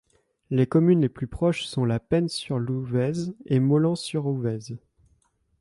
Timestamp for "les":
0.49-0.65, 1.01-1.09